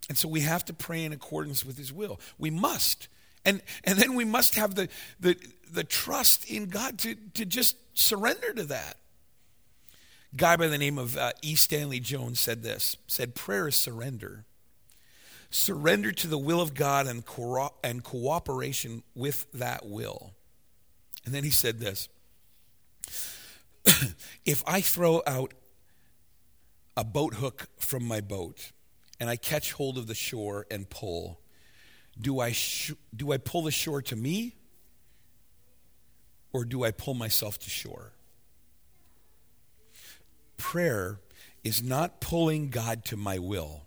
[0.10, 2.20] And so we have to pray in accordance with His will.
[2.38, 3.08] We must.
[3.46, 4.88] And, and then we must have the,
[5.20, 5.36] the,
[5.72, 8.98] the trust in God to, to just surrender to that.
[10.34, 11.56] A guy by the name of uh, E.
[11.56, 14.46] Stanley Jones said this, said prayer is surrender.
[15.50, 20.34] Surrender to the will of God and, co- and cooperation with that will.
[21.26, 22.08] And then he said this,
[24.46, 25.54] if I throw out
[26.96, 28.72] a boat hook from my boat
[29.20, 31.41] and I catch hold of the shore and pull,
[32.20, 34.56] do I, sh- do I pull the shore to me
[36.54, 38.12] or do I pull myself to shore?
[40.58, 41.20] Prayer
[41.64, 43.84] is not pulling God to my will,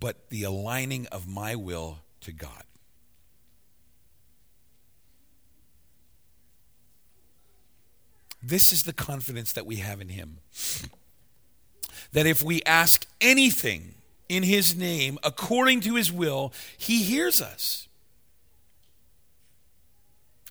[0.00, 2.64] but the aligning of my will to God.
[8.42, 10.38] This is the confidence that we have in Him.
[12.12, 13.94] That if we ask anything
[14.32, 17.86] in his name, according to his will, he hears us.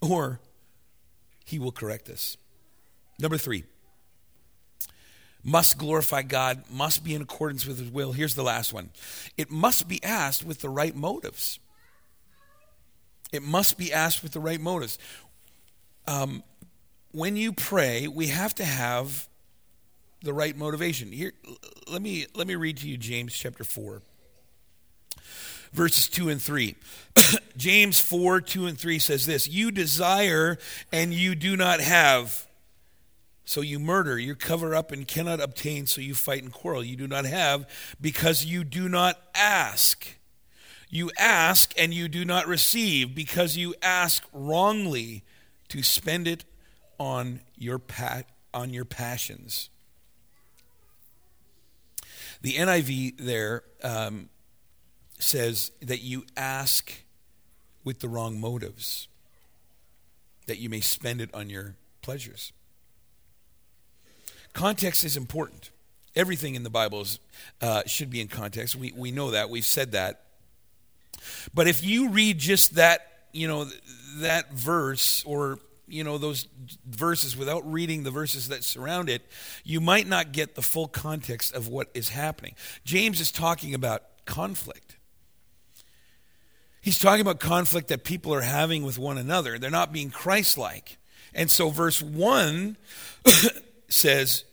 [0.03, 0.39] Or
[1.45, 2.37] he will correct us.
[3.17, 3.63] Number three,
[5.43, 8.11] must glorify God, must be in accordance with his will.
[8.11, 8.91] Here's the last one
[9.35, 11.59] it must be asked with the right motives.
[13.31, 14.99] It must be asked with the right motives.
[16.07, 16.43] Um,
[17.13, 19.27] when you pray, we have to have
[20.21, 21.11] the right motivation.
[21.11, 21.33] Here,
[21.91, 24.01] let me let me read to you James chapter four,
[25.73, 26.75] verses two and three.
[27.57, 30.57] James four two and three says this: "You desire
[30.91, 32.47] and you do not have."
[33.43, 36.83] So you murder, you cover up and cannot obtain, so you fight and quarrel.
[36.83, 37.67] You do not have
[37.99, 40.07] because you do not ask.
[40.89, 45.23] You ask and you do not receive because you ask wrongly
[45.69, 46.45] to spend it
[46.99, 49.69] on your pa- on your passions.
[52.41, 54.29] The NIV there um,
[55.19, 57.03] says that you ask
[57.83, 59.07] with the wrong motives,
[60.47, 62.51] that you may spend it on your pleasures.
[64.53, 65.69] Context is important.
[66.15, 67.19] Everything in the Bible is,
[67.61, 68.75] uh, should be in context.
[68.75, 69.49] We, we know that.
[69.49, 70.23] We've said that.
[71.53, 73.67] But if you read just that, you know,
[74.17, 75.59] that verse or
[75.91, 76.47] you know those
[76.85, 79.21] verses without reading the verses that surround it
[79.63, 82.55] you might not get the full context of what is happening.
[82.83, 84.97] James is talking about conflict.
[86.81, 89.59] He's talking about conflict that people are having with one another.
[89.59, 90.97] They're not being christ-like.
[91.33, 92.77] And so verse 1
[93.87, 94.45] says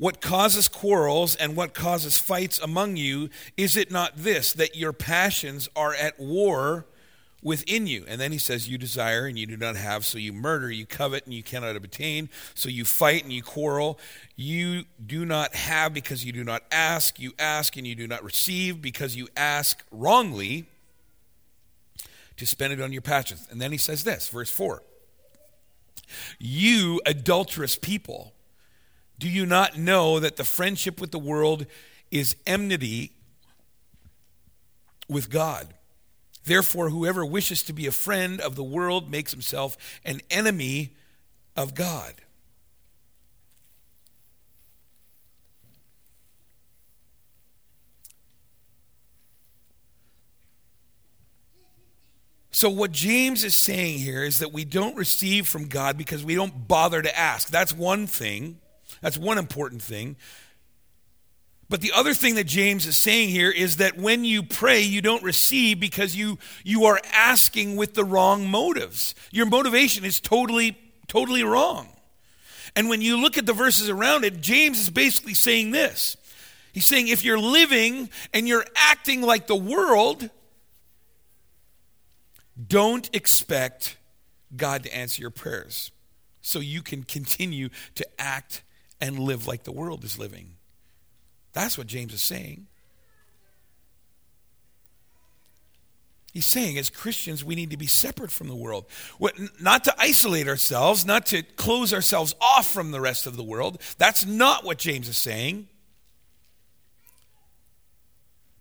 [0.00, 4.94] what causes quarrels and what causes fights among you is it not this that your
[4.94, 6.86] passions are at war
[7.42, 8.04] within you.
[8.06, 10.86] And then he says, You desire and you do not have, so you murder, you
[10.86, 13.98] covet and you cannot obtain, so you fight and you quarrel.
[14.36, 18.22] You do not have because you do not ask, you ask and you do not
[18.22, 20.66] receive because you ask wrongly
[22.36, 23.46] to spend it on your passions.
[23.50, 24.82] And then he says this, verse 4
[26.38, 28.34] You adulterous people.
[29.18, 31.66] Do you not know that the friendship with the world
[32.10, 33.12] is enmity
[35.10, 35.74] with God?
[36.44, 40.90] Therefore, whoever wishes to be a friend of the world makes himself an enemy
[41.56, 42.14] of God.
[52.52, 56.34] So, what James is saying here is that we don't receive from God because we
[56.34, 57.48] don't bother to ask.
[57.48, 58.58] That's one thing.
[59.00, 60.16] That's one important thing.
[61.70, 65.00] But the other thing that James is saying here is that when you pray, you
[65.00, 69.14] don't receive because you, you are asking with the wrong motives.
[69.30, 71.88] Your motivation is totally, totally wrong.
[72.74, 76.16] And when you look at the verses around it, James is basically saying this.
[76.72, 80.28] He's saying if you're living and you're acting like the world,
[82.66, 83.96] don't expect
[84.56, 85.92] God to answer your prayers
[86.42, 88.64] so you can continue to act
[89.00, 90.56] and live like the world is living.
[91.52, 92.66] That's what James is saying.
[96.32, 98.86] He's saying, as Christians, we need to be separate from the world.
[99.60, 103.82] Not to isolate ourselves, not to close ourselves off from the rest of the world.
[103.98, 105.66] That's not what James is saying.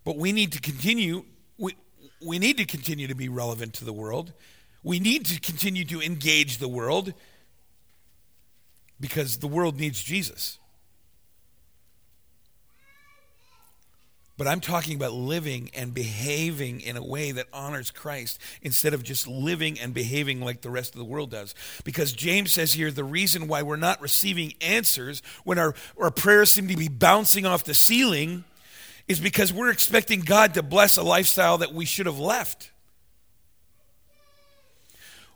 [0.03, 1.25] But we need to continue,
[1.59, 1.75] we,
[2.25, 4.33] we need to continue to be relevant to the world.
[4.81, 7.13] We need to continue to engage the world
[8.99, 10.57] because the world needs Jesus.
[14.39, 19.03] But I'm talking about living and behaving in a way that honors Christ instead of
[19.03, 21.53] just living and behaving like the rest of the world does.
[21.83, 26.51] Because James says here the reason why we're not receiving answers when our, our prayers
[26.51, 28.45] seem to be bouncing off the ceiling
[29.09, 32.71] is because we're expecting God to bless a lifestyle that we should have left.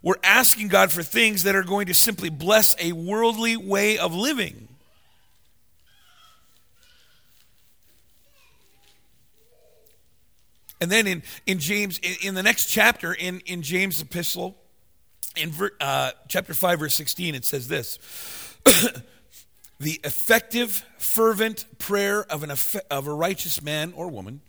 [0.02, 4.16] We're asking God for things that are going to simply bless a worldly way of
[4.16, 4.70] living.
[10.84, 14.58] And then in, in James, in, in the next chapter, in, in James' epistle,
[15.38, 18.00] in ver, uh, chapter 5, verse 16, it says this
[19.80, 22.52] The effective, fervent prayer of, an,
[22.92, 24.42] of a righteous man or woman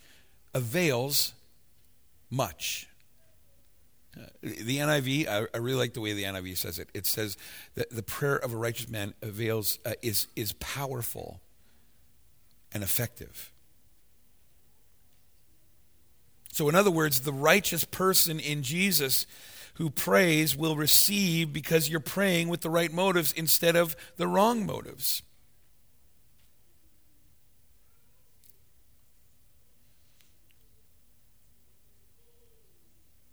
[0.53, 1.35] avails
[2.31, 2.89] much.
[4.17, 6.89] Uh, the NIV, I, I, really like the way the NIV says it.
[6.95, 7.37] It says
[7.77, 11.41] that the prayer of a righteous man avails, uh, is, is powerful
[12.73, 13.53] and effective.
[16.55, 19.27] So, in other words, the righteous person in Jesus
[19.75, 24.65] who prays will receive because you're praying with the right motives instead of the wrong
[24.65, 25.25] motives.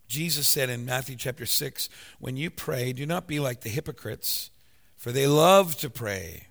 [0.08, 4.50] Jesus said in Matthew chapter 6 when you pray, do not be like the hypocrites,
[4.98, 6.48] for they love to pray,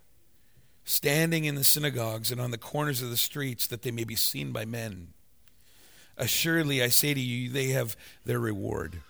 [0.85, 4.14] standing in the synagogues and on the corners of the streets, that they may be
[4.14, 5.14] seen by men.
[6.21, 7.97] Assuredly, I say to you, they have
[8.27, 9.01] their reward.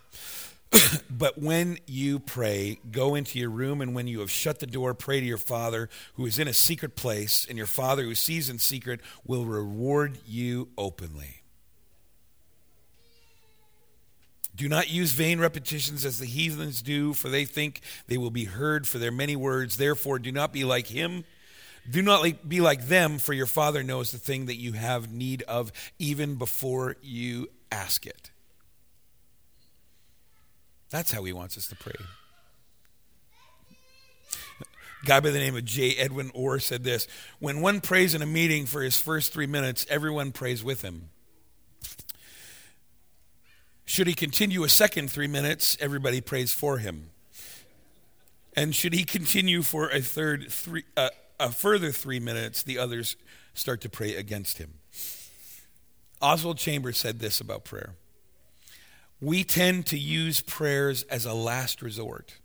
[1.10, 4.94] but when you pray, go into your room, and when you have shut the door,
[4.94, 8.48] pray to your Father who is in a secret place, and your Father who sees
[8.48, 11.42] in secret will reward you openly.
[14.54, 18.44] Do not use vain repetitions as the heathens do, for they think they will be
[18.44, 19.78] heard for their many words.
[19.78, 21.24] Therefore, do not be like him
[21.88, 25.42] do not be like them, for your Father knows the thing that you have need
[25.42, 28.30] of even before you ask it.
[30.90, 31.94] That's how he wants us to pray.
[35.02, 35.94] A guy by the name of J.
[35.96, 37.06] Edwin Orr said this
[37.38, 41.10] When one prays in a meeting for his first three minutes, everyone prays with him.
[43.84, 47.10] Should he continue a second three minutes, everybody prays for him.
[48.54, 51.10] And should he continue for a third three, uh,
[51.40, 53.16] a further three minutes, the others
[53.54, 54.74] start to pray against him.
[56.22, 57.94] Oswald Chambers said this about prayer
[59.20, 62.36] We tend to use prayers as a last resort,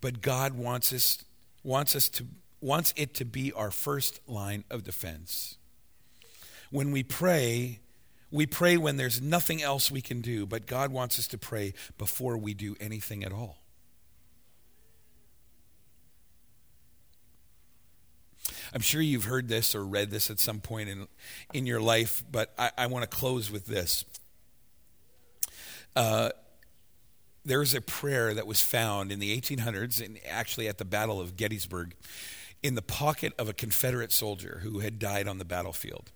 [0.00, 1.24] but God wants us,
[1.62, 2.26] wants us to,
[2.60, 5.56] wants it to be our first line of defense.
[6.70, 7.78] When we pray,
[8.30, 11.72] we pray when there's nothing else we can do, but God wants us to pray
[11.96, 13.58] before we do anything at all.
[18.74, 21.08] I'm sure you've heard this or read this at some point in,
[21.52, 24.04] in your life, but I, I want to close with this.
[25.96, 26.30] Uh,
[27.44, 31.36] there's a prayer that was found in the 1800s, and actually at the Battle of
[31.36, 31.94] Gettysburg,
[32.62, 36.12] in the pocket of a Confederate soldier who had died on the battlefield.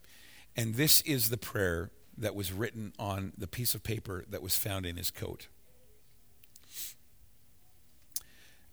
[0.56, 4.56] And this is the prayer that was written on the piece of paper that was
[4.56, 5.48] found in his coat.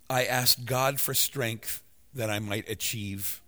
[0.09, 3.41] I asked God for strength that I might achieve.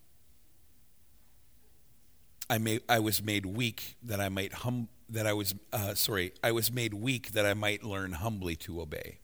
[2.51, 6.51] I, I was made weak that I might hum, that I was uh, sorry I
[6.51, 9.19] was made weak that I might learn humbly to obey.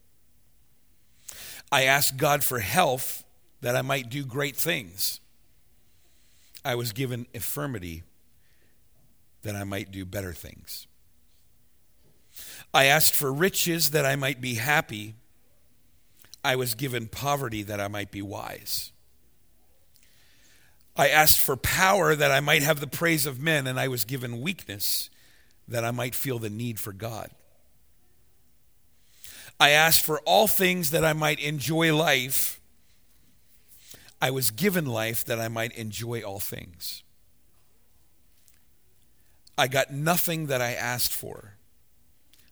[1.70, 3.24] I asked God for health
[3.60, 5.20] that I might do great things.
[6.64, 8.02] I was given infirmity
[9.42, 10.86] that I might do better things.
[12.72, 15.16] I asked for riches that I might be happy.
[16.42, 18.92] I was given poverty that I might be wise.
[20.98, 24.04] I asked for power that I might have the praise of men, and I was
[24.04, 25.08] given weakness
[25.68, 27.30] that I might feel the need for God.
[29.60, 32.60] I asked for all things that I might enjoy life.
[34.20, 37.04] I was given life that I might enjoy all things.
[39.56, 41.54] I got nothing that I asked for,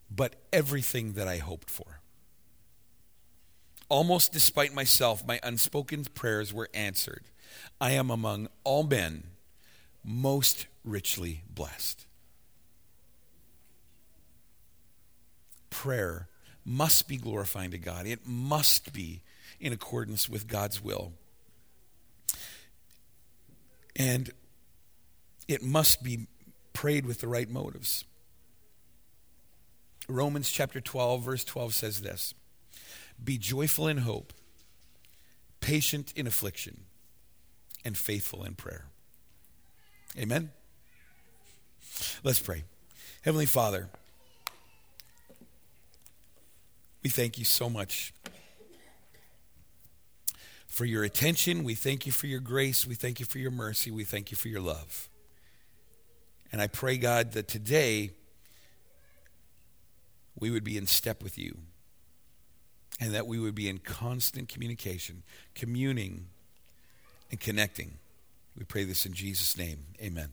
[0.08, 2.00] but everything that I hoped for.
[3.88, 7.24] Almost despite myself, my unspoken prayers were answered.
[7.80, 9.24] I am among all men
[10.04, 12.06] most richly blessed.
[15.70, 16.28] Prayer
[16.64, 19.22] must be glorifying to God, it must be
[19.60, 21.12] in accordance with God's will.
[23.94, 24.30] And
[25.48, 26.26] it must be
[26.72, 28.04] prayed with the right motives.
[30.08, 32.34] Romans chapter 12, verse 12 says this
[33.22, 34.32] Be joyful in hope,
[35.60, 36.85] patient in affliction,
[37.86, 38.86] and faithful in prayer.
[40.18, 40.50] Amen?
[42.24, 42.64] Let's pray.
[43.22, 43.88] Heavenly Father,
[47.04, 48.12] we thank you so much
[50.66, 51.62] for your attention.
[51.62, 52.84] We thank you for your grace.
[52.88, 53.92] We thank you for your mercy.
[53.92, 55.08] We thank you for your love.
[56.50, 58.10] And I pray, God, that today
[60.36, 61.56] we would be in step with you
[62.98, 65.22] and that we would be in constant communication,
[65.54, 66.30] communing
[67.30, 67.98] and connecting.
[68.56, 69.86] We pray this in Jesus' name.
[70.00, 70.30] Amen.